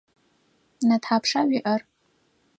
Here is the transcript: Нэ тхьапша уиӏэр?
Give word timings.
Нэ 0.87 0.95
тхьапша 1.01 1.41
уиӏэр? 1.49 1.81